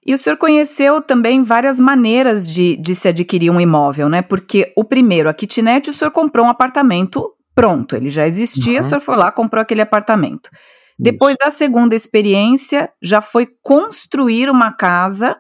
E 0.06 0.14
o 0.14 0.18
senhor 0.18 0.38
conheceu 0.38 1.02
também 1.02 1.44
várias 1.44 1.80
maneiras 1.80 2.48
de, 2.48 2.76
de 2.78 2.96
se 2.96 3.08
adquirir 3.08 3.52
um 3.52 3.60
imóvel, 3.60 4.10
né? 4.10 4.22
Porque 4.22 4.72
o 4.76 4.84
primeiro, 4.84 5.30
a 5.30 5.34
kitnet, 5.34 5.90
o 5.90 5.94
senhor 5.94 6.12
comprou 6.12 6.46
um 6.46 6.50
apartamento 6.50 7.32
pronto, 7.54 7.96
ele 7.96 8.10
já 8.10 8.26
existia, 8.26 8.76
uhum. 8.76 8.80
o 8.80 8.84
senhor 8.84 9.02
foi 9.02 9.16
lá, 9.16 9.32
comprou 9.32 9.62
aquele 9.62 9.82
apartamento. 9.82 10.50
Isso. 10.52 10.62
Depois 10.98 11.38
da 11.38 11.52
segunda 11.52 11.96
experiência, 11.96 12.90
já 13.02 13.22
foi 13.22 13.48
construir 13.62 14.50
uma 14.50 14.72
casa 14.72 15.38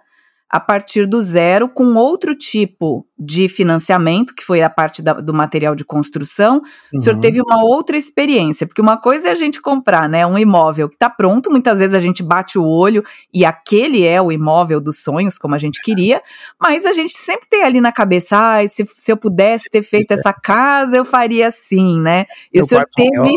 a 0.51 0.59
partir 0.59 1.05
do 1.05 1.21
zero 1.21 1.69
com 1.69 1.95
outro 1.95 2.35
tipo 2.35 3.07
de 3.17 3.47
financiamento, 3.47 4.35
que 4.35 4.43
foi 4.43 4.61
a 4.61 4.69
parte 4.69 5.01
da, 5.01 5.13
do 5.13 5.33
material 5.33 5.73
de 5.73 5.85
construção. 5.85 6.55
Uhum. 6.55 6.61
O 6.95 6.99
senhor 6.99 7.15
uhum. 7.15 7.21
teve 7.21 7.41
uma 7.41 7.63
outra 7.63 7.95
experiência, 7.95 8.67
porque 8.67 8.81
uma 8.81 8.97
coisa 8.97 9.29
é 9.29 9.31
a 9.31 9.35
gente 9.35 9.61
comprar 9.61 10.09
né, 10.09 10.27
um 10.27 10.37
imóvel 10.37 10.89
que 10.89 10.95
está 10.95 11.09
pronto, 11.09 11.49
muitas 11.49 11.79
vezes 11.79 11.93
a 11.93 12.01
gente 12.01 12.21
bate 12.21 12.59
o 12.59 12.67
olho 12.67 13.01
e 13.33 13.45
aquele 13.45 14.05
é 14.05 14.21
o 14.21 14.29
imóvel 14.29 14.81
dos 14.81 15.01
sonhos, 15.01 15.37
como 15.37 15.55
a 15.55 15.57
gente 15.57 15.81
queria, 15.81 16.21
mas 16.59 16.85
a 16.85 16.91
gente 16.91 17.17
sempre 17.17 17.47
tem 17.47 17.63
ali 17.63 17.79
na 17.79 17.93
cabeça, 17.93 18.37
ah, 18.37 18.67
se, 18.67 18.85
se 18.85 19.09
eu 19.09 19.15
pudesse 19.15 19.69
ter 19.69 19.83
feito 19.83 20.11
essa 20.11 20.33
casa, 20.33 20.97
eu 20.97 21.05
faria 21.05 21.47
assim, 21.47 22.01
né? 22.01 22.25
E 22.53 22.59
o 22.59 22.65
senhor 22.65 22.85
teve. 22.93 23.35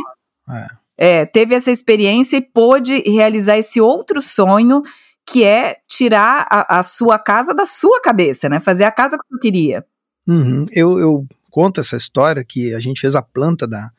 É. 0.50 0.84
É, 0.96 1.26
teve 1.26 1.56
essa 1.56 1.72
experiência 1.72 2.36
e 2.36 2.40
pôde 2.40 3.02
realizar 3.04 3.58
esse 3.58 3.80
outro 3.80 4.22
sonho 4.22 4.80
que 5.26 5.44
é 5.44 5.76
tirar 5.88 6.46
a, 6.50 6.78
a, 6.78 6.82
sua 6.82 7.18
casa 7.18 7.54
da 7.54 7.64
sua 7.64 8.00
cabeça, 8.00 8.48
né? 8.48 8.60
Fazer 8.60 8.84
a 8.84 8.90
casa 8.90 9.16
que 9.16 9.28
tu 9.28 9.38
queria. 9.38 9.84
Uhum. 10.26 10.66
Eu, 10.72 10.98
eu, 10.98 11.26
conto 11.50 11.80
essa 11.80 11.96
história 11.96 12.44
que 12.44 12.74
a 12.74 12.80
gente 12.80 13.00
fez 13.00 13.14
a 13.14 13.22
planta 13.22 13.66
da, 13.66 13.90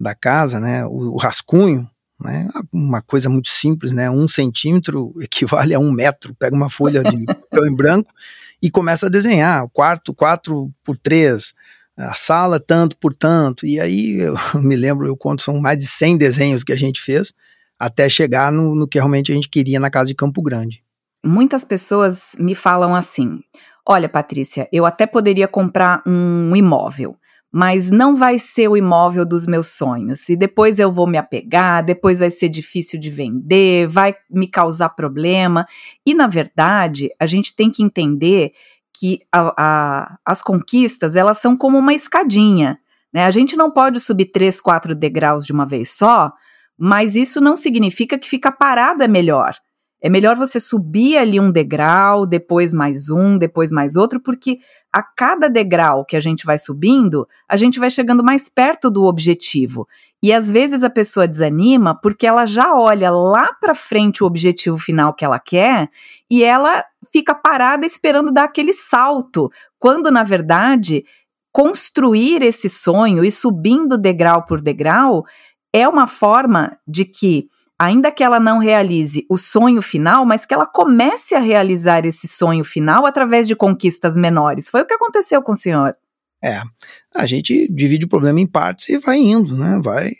da 0.00 0.14
casa, 0.14 0.58
né? 0.58 0.84
O, 0.86 1.14
o, 1.14 1.16
rascunho, 1.16 1.88
né? 2.20 2.48
Uma 2.72 3.00
coisa 3.00 3.28
muito 3.28 3.48
simples, 3.48 3.92
né? 3.92 4.10
Um 4.10 4.26
centímetro 4.26 5.14
equivale 5.20 5.74
a 5.74 5.78
um 5.78 5.92
metro. 5.92 6.34
Pega 6.34 6.56
uma 6.56 6.70
folha 6.70 7.02
de 7.02 7.24
papel 7.26 7.66
em 7.66 7.74
branco 7.74 8.12
e 8.60 8.70
começa 8.70 9.06
a 9.06 9.10
desenhar. 9.10 9.64
O 9.64 9.68
quarto, 9.68 10.14
quatro 10.14 10.72
por 10.82 10.96
três. 10.96 11.54
A 11.96 12.12
sala, 12.12 12.60
tanto 12.60 12.96
por 12.96 13.14
tanto. 13.14 13.64
E 13.66 13.78
aí, 13.80 14.18
eu 14.18 14.36
me 14.60 14.74
lembro, 14.74 15.06
eu 15.06 15.16
conto, 15.16 15.42
são 15.42 15.58
mais 15.60 15.78
de 15.78 15.86
100 15.86 16.18
desenhos 16.18 16.64
que 16.64 16.72
a 16.72 16.76
gente 16.76 17.00
fez 17.00 17.32
até 17.78 18.08
chegar 18.08 18.50
no, 18.50 18.74
no 18.74 18.88
que 18.88 18.98
realmente 18.98 19.32
a 19.32 19.34
gente 19.34 19.48
queria 19.48 19.80
na 19.80 19.90
casa 19.90 20.08
de 20.08 20.14
Campo 20.14 20.42
Grande. 20.42 20.82
Muitas 21.24 21.64
pessoas 21.64 22.36
me 22.38 22.54
falam 22.54 22.94
assim: 22.94 23.40
olha, 23.86 24.08
Patrícia, 24.08 24.68
eu 24.72 24.86
até 24.86 25.06
poderia 25.06 25.48
comprar 25.48 26.02
um 26.06 26.54
imóvel, 26.54 27.16
mas 27.52 27.90
não 27.90 28.14
vai 28.14 28.38
ser 28.38 28.68
o 28.68 28.76
imóvel 28.76 29.24
dos 29.24 29.46
meus 29.46 29.68
sonhos. 29.68 30.28
E 30.28 30.36
depois 30.36 30.78
eu 30.78 30.92
vou 30.92 31.06
me 31.06 31.18
apegar, 31.18 31.84
depois 31.84 32.20
vai 32.20 32.30
ser 32.30 32.48
difícil 32.48 33.00
de 33.00 33.10
vender, 33.10 33.86
vai 33.86 34.14
me 34.30 34.46
causar 34.46 34.90
problema. 34.90 35.66
E 36.04 36.14
na 36.14 36.26
verdade, 36.26 37.10
a 37.18 37.26
gente 37.26 37.54
tem 37.54 37.70
que 37.70 37.82
entender 37.82 38.52
que 38.98 39.20
a, 39.30 39.54
a, 39.56 40.18
as 40.24 40.42
conquistas 40.42 41.16
elas 41.16 41.38
são 41.38 41.56
como 41.56 41.78
uma 41.78 41.92
escadinha. 41.92 42.78
Né? 43.12 43.24
A 43.24 43.30
gente 43.30 43.56
não 43.56 43.70
pode 43.70 44.00
subir 44.00 44.26
três, 44.26 44.60
quatro 44.60 44.94
degraus 44.94 45.44
de 45.44 45.52
uma 45.52 45.66
vez 45.66 45.90
só, 45.90 46.32
mas 46.78 47.16
isso 47.16 47.40
não 47.40 47.56
significa 47.56 48.18
que 48.18 48.28
ficar 48.28 48.52
parado 48.52 49.02
é 49.02 49.08
melhor. 49.08 49.54
É 50.00 50.10
melhor 50.10 50.36
você 50.36 50.60
subir 50.60 51.16
ali 51.16 51.40
um 51.40 51.50
degrau, 51.50 52.26
depois 52.26 52.74
mais 52.74 53.08
um, 53.08 53.38
depois 53.38 53.72
mais 53.72 53.96
outro, 53.96 54.20
porque 54.20 54.58
a 54.92 55.02
cada 55.02 55.48
degrau 55.48 56.04
que 56.04 56.16
a 56.16 56.20
gente 56.20 56.44
vai 56.44 56.58
subindo, 56.58 57.26
a 57.48 57.56
gente 57.56 57.80
vai 57.80 57.88
chegando 57.88 58.22
mais 58.22 58.48
perto 58.48 58.90
do 58.90 59.04
objetivo. 59.04 59.88
E 60.22 60.32
às 60.32 60.50
vezes 60.50 60.82
a 60.82 60.90
pessoa 60.90 61.26
desanima 61.26 61.94
porque 61.94 62.26
ela 62.26 62.46
já 62.46 62.74
olha 62.74 63.10
lá 63.10 63.52
para 63.60 63.74
frente 63.74 64.22
o 64.22 64.26
objetivo 64.26 64.78
final 64.78 65.14
que 65.14 65.24
ela 65.24 65.38
quer 65.38 65.88
e 66.30 66.42
ela 66.44 66.84
fica 67.12 67.34
parada 67.34 67.86
esperando 67.86 68.32
dar 68.32 68.44
aquele 68.44 68.72
salto, 68.72 69.50
quando 69.78 70.10
na 70.10 70.24
verdade 70.24 71.04
construir 71.52 72.42
esse 72.42 72.68
sonho 72.68 73.24
e 73.24 73.30
subindo 73.30 73.96
degrau 73.96 74.44
por 74.44 74.60
degrau 74.60 75.24
é 75.76 75.86
uma 75.86 76.06
forma 76.06 76.78
de 76.88 77.04
que, 77.04 77.48
ainda 77.78 78.10
que 78.10 78.24
ela 78.24 78.40
não 78.40 78.58
realize 78.58 79.26
o 79.28 79.36
sonho 79.36 79.82
final, 79.82 80.24
mas 80.24 80.46
que 80.46 80.54
ela 80.54 80.66
comece 80.66 81.34
a 81.34 81.38
realizar 81.38 82.06
esse 82.06 82.26
sonho 82.26 82.64
final 82.64 83.04
através 83.04 83.46
de 83.46 83.54
conquistas 83.54 84.16
menores. 84.16 84.70
Foi 84.70 84.80
o 84.80 84.86
que 84.86 84.94
aconteceu 84.94 85.42
com 85.42 85.52
o 85.52 85.56
senhor. 85.56 85.94
É, 86.42 86.62
a 87.14 87.26
gente 87.26 87.68
divide 87.70 88.06
o 88.06 88.08
problema 88.08 88.40
em 88.40 88.46
partes 88.46 88.88
e 88.88 88.98
vai 88.98 89.18
indo, 89.18 89.54
né? 89.56 89.78
Vai, 89.82 90.12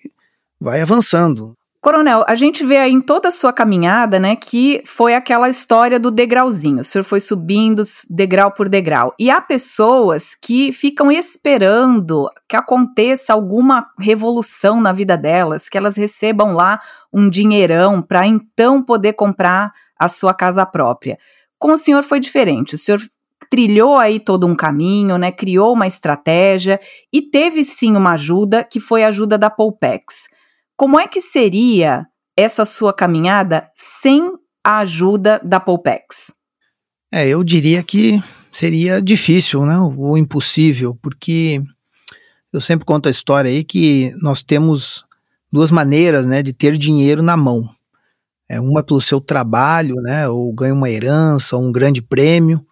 vai 0.61 0.83
avançando. 0.83 1.56
Coronel, 1.87 2.25
a 2.27 2.35
gente 2.35 2.67
vê 2.67 2.79
aí 2.79 2.91
em 2.91 3.01
toda 3.01 3.29
a 3.29 3.31
sua 3.31 3.53
caminhada, 3.53 4.19
né, 4.19 4.35
que 4.35 4.83
foi 4.85 5.15
aquela 5.15 5.49
história 5.49 6.01
do 6.01 6.11
degrauzinho. 6.11 6.81
O 6.81 6.85
senhor 6.85 7.05
foi 7.05 7.21
subindo 7.21 7.81
degrau 8.11 8.51
por 8.51 8.69
degrau. 8.69 9.15
E 9.17 9.31
há 9.31 9.41
pessoas 9.41 10.35
que 10.35 10.73
ficam 10.73 11.13
esperando 11.13 12.29
que 12.49 12.57
aconteça 12.57 13.33
alguma 13.33 13.87
revolução 14.01 14.81
na 14.81 14.91
vida 14.91 15.17
delas, 15.17 15.69
que 15.69 15.79
elas 15.79 15.97
recebam 15.97 16.55
lá 16.55 16.81
um 17.13 17.31
dinheirão 17.31 18.03
para 18.03 18.27
então 18.27 18.83
poder 18.83 19.13
comprar 19.13 19.73
a 19.97 20.09
sua 20.09 20.35
casa 20.35 20.67
própria. 20.67 21.17
Com 21.57 21.75
o 21.75 21.79
senhor 21.79 22.03
foi 22.03 22.19
diferente. 22.19 22.75
O 22.75 22.79
senhor 22.79 23.01
trilhou 23.49 23.97
aí 23.97 24.19
todo 24.19 24.45
um 24.45 24.57
caminho, 24.57 25.19
né? 25.19 25.31
Criou 25.31 25.73
uma 25.73 25.87
estratégia 25.87 26.81
e 27.13 27.23
teve 27.23 27.63
sim 27.63 27.95
uma 27.95 28.15
ajuda, 28.15 28.65
que 28.65 28.81
foi 28.81 29.05
a 29.05 29.09
ajuda 29.09 29.39
da 29.39 29.49
Poupex. 29.49 30.27
Como 30.77 31.01
é 31.01 31.09
que 31.09 31.21
seria 31.21 32.07
essa 32.37 32.65
sua 32.67 32.93
caminhada 32.93 33.71
sem 33.75 34.31
a 34.63 34.79
ajuda 34.79 35.41
da 35.43 35.59
Poupex? 35.59 36.35
É, 37.11 37.27
eu 37.27 37.43
diria 37.43 37.83
que 37.83 38.23
seria 38.53 39.01
difícil, 39.01 39.65
né? 39.65 39.79
Ou 39.79 40.19
impossível, 40.19 40.95
porque 41.01 41.63
eu 42.53 42.61
sempre 42.61 42.85
conto 42.85 43.07
a 43.07 43.11
história 43.11 43.51
aí 43.51 43.65
que 43.65 44.13
nós 44.21 44.43
temos 44.43 45.07
duas 45.51 45.71
maneiras, 45.71 46.27
né, 46.27 46.43
de 46.43 46.53
ter 46.53 46.77
dinheiro 46.77 47.23
na 47.23 47.37
mão. 47.37 47.69
É 48.49 48.61
uma 48.61 48.83
pelo 48.83 49.01
seu 49.01 49.21
trabalho, 49.21 49.97
né, 49.97 50.29
ou 50.29 50.53
ganha 50.53 50.75
uma 50.75 50.91
herança, 50.91 51.57
um 51.57 51.73
grande 51.73 52.03
prêmio, 52.03 52.67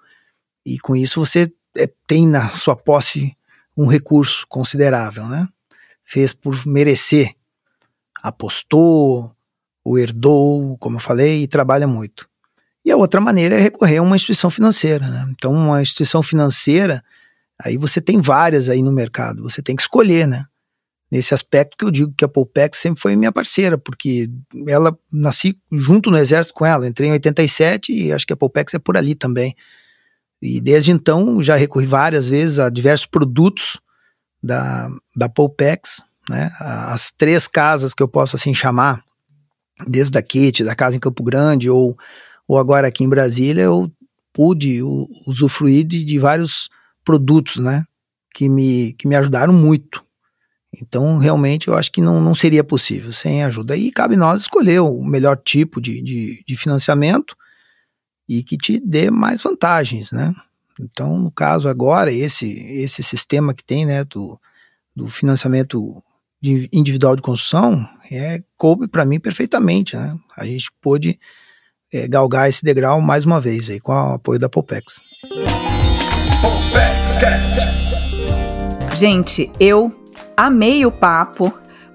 e 0.64 0.78
com 0.78 0.94
isso 0.94 1.24
você 1.24 1.50
é, 1.76 1.90
tem 2.06 2.26
na 2.26 2.48
sua 2.50 2.76
posse 2.76 3.36
um 3.76 3.86
recurso 3.86 4.46
considerável, 4.48 5.26
né? 5.26 5.48
Fez 6.04 6.32
por 6.32 6.66
merecer, 6.66 7.34
apostou, 8.24 9.30
o 9.84 9.98
herdou, 9.98 10.78
como 10.78 10.96
eu 10.96 11.00
falei, 11.00 11.42
e 11.42 11.48
trabalha 11.48 11.86
muito. 11.86 12.28
E 12.84 12.90
a 12.90 12.96
outra 12.96 13.20
maneira 13.20 13.54
é 13.54 13.60
recorrer 13.60 13.98
a 13.98 14.02
uma 14.02 14.16
instituição 14.16 14.50
financeira, 14.50 15.06
né? 15.08 15.26
Então, 15.30 15.52
uma 15.52 15.82
instituição 15.82 16.22
financeira, 16.22 17.04
aí 17.60 17.76
você 17.76 18.00
tem 18.00 18.20
várias 18.20 18.68
aí 18.68 18.82
no 18.82 18.92
mercado, 18.92 19.42
você 19.42 19.62
tem 19.62 19.76
que 19.76 19.82
escolher, 19.82 20.26
né? 20.26 20.46
nesse 21.14 21.32
aspecto 21.32 21.76
que 21.76 21.84
eu 21.84 21.92
digo 21.92 22.12
que 22.16 22.24
a 22.24 22.28
Polpex 22.28 22.78
sempre 22.78 23.00
foi 23.00 23.14
minha 23.14 23.30
parceira, 23.30 23.78
porque 23.78 24.28
ela 24.66 24.98
nasci 25.12 25.56
junto 25.70 26.10
no 26.10 26.18
exército 26.18 26.52
com 26.52 26.66
ela, 26.66 26.88
entrei 26.88 27.08
em 27.08 27.12
87 27.12 27.92
e 27.92 28.12
acho 28.12 28.26
que 28.26 28.32
a 28.32 28.36
Polpex 28.36 28.74
é 28.74 28.80
por 28.80 28.96
ali 28.96 29.14
também. 29.14 29.54
E 30.42 30.60
desde 30.60 30.90
então 30.90 31.40
já 31.40 31.54
recorri 31.54 31.86
várias 31.86 32.28
vezes 32.28 32.58
a 32.58 32.68
diversos 32.68 33.06
produtos 33.06 33.80
da, 34.42 34.90
da 35.14 35.28
Polpex, 35.28 36.02
né? 36.28 36.50
As 36.58 37.12
três 37.12 37.46
casas 37.46 37.94
que 37.94 38.02
eu 38.02 38.08
posso 38.08 38.36
assim 38.36 38.54
chamar, 38.54 39.02
desde 39.86 40.16
a 40.16 40.22
Kit, 40.22 40.64
da 40.64 40.74
casa 40.74 40.96
em 40.96 41.00
Campo 41.00 41.22
Grande 41.22 41.68
ou, 41.68 41.96
ou 42.46 42.58
agora 42.58 42.88
aqui 42.88 43.04
em 43.04 43.08
Brasília, 43.08 43.62
eu 43.62 43.90
pude 44.32 44.82
usufruir 45.26 45.84
de, 45.84 46.04
de 46.04 46.18
vários 46.18 46.68
produtos, 47.04 47.56
né? 47.56 47.84
Que 48.34 48.48
me, 48.48 48.94
que 48.94 49.06
me 49.06 49.16
ajudaram 49.16 49.52
muito 49.52 50.04
então, 50.82 51.18
realmente, 51.18 51.68
eu 51.68 51.74
acho 51.74 51.90
que 51.90 52.00
não, 52.00 52.20
não 52.20 52.34
seria 52.34 52.64
possível 52.64 53.12
sem 53.12 53.44
ajuda. 53.44 53.76
E 53.76 53.90
cabe 53.90 54.16
nós 54.16 54.42
escolher 54.42 54.80
o 54.80 55.02
melhor 55.04 55.36
tipo 55.36 55.80
de, 55.80 56.02
de, 56.02 56.44
de 56.46 56.56
financiamento 56.56 57.36
e 58.28 58.42
que 58.42 58.56
te 58.56 58.80
dê 58.80 59.10
mais 59.10 59.42
vantagens, 59.42 60.10
né? 60.12 60.34
Então, 60.80 61.18
no 61.18 61.30
caso 61.30 61.68
agora, 61.68 62.12
esse, 62.12 62.50
esse 62.50 63.02
sistema 63.02 63.54
que 63.54 63.62
tem, 63.62 63.86
né, 63.86 64.04
do, 64.04 64.40
do 64.94 65.08
financiamento 65.08 66.02
individual 66.72 67.16
de 67.16 67.22
construção, 67.22 67.88
é, 68.10 68.42
coube 68.56 68.86
para 68.86 69.04
mim 69.04 69.18
perfeitamente, 69.18 69.96
né? 69.96 70.14
A 70.36 70.44
gente 70.44 70.70
pôde 70.80 71.18
é, 71.92 72.06
galgar 72.06 72.48
esse 72.48 72.64
degrau 72.64 73.00
mais 73.00 73.24
uma 73.24 73.40
vez 73.40 73.70
aí, 73.70 73.80
com 73.80 73.92
o 73.92 74.14
apoio 74.14 74.38
da 74.38 74.48
Popex. 74.48 75.20
Gente, 78.96 79.50
eu 79.58 79.92
amei 80.36 80.84
o 80.84 80.92
papo. 80.92 81.52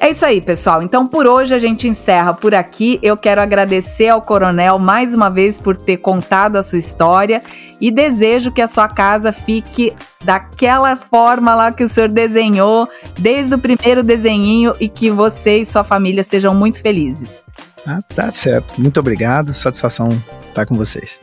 É 0.00 0.10
isso 0.10 0.24
aí, 0.24 0.40
pessoal. 0.40 0.82
Então, 0.82 1.06
por 1.06 1.26
hoje 1.26 1.54
a 1.54 1.58
gente 1.58 1.88
encerra 1.88 2.32
por 2.32 2.54
aqui. 2.54 3.00
Eu 3.02 3.16
quero 3.16 3.40
agradecer 3.40 4.08
ao 4.08 4.22
Coronel 4.22 4.78
mais 4.78 5.12
uma 5.12 5.28
vez 5.28 5.60
por 5.60 5.76
ter 5.76 5.96
contado 5.96 6.56
a 6.56 6.62
sua 6.62 6.78
história 6.78 7.42
e 7.80 7.90
desejo 7.90 8.52
que 8.52 8.62
a 8.62 8.68
sua 8.68 8.88
casa 8.88 9.32
fique 9.32 9.92
daquela 10.24 10.94
forma 10.94 11.54
lá 11.54 11.72
que 11.72 11.82
o 11.82 11.88
senhor 11.88 12.08
desenhou, 12.08 12.88
desde 13.18 13.54
o 13.54 13.58
primeiro 13.58 14.02
desenhinho 14.02 14.72
e 14.78 14.88
que 14.88 15.10
você 15.10 15.58
e 15.58 15.66
sua 15.66 15.82
família 15.82 16.22
sejam 16.22 16.54
muito 16.54 16.80
felizes. 16.80 17.44
Ah, 17.84 18.00
tá 18.14 18.30
certo. 18.30 18.80
Muito 18.80 19.00
obrigado. 19.00 19.52
Satisfação 19.52 20.08
estar 20.48 20.64
com 20.66 20.74
vocês. 20.74 21.20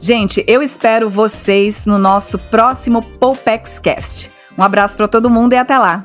Gente, 0.00 0.44
eu 0.46 0.62
espero 0.62 1.10
vocês 1.10 1.86
no 1.86 1.98
nosso 1.98 2.38
próximo 2.38 3.02
Poupex 3.18 3.78
Cast. 3.78 4.30
Um 4.56 4.62
abraço 4.62 4.96
para 4.96 5.08
todo 5.08 5.28
mundo 5.28 5.52
e 5.52 5.56
até 5.56 5.78
lá. 5.78 6.04